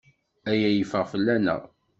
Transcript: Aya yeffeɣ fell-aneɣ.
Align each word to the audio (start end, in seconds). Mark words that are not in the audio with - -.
Aya 0.51 0.69
yeffeɣ 0.71 1.05
fell-aneɣ. 1.11 1.61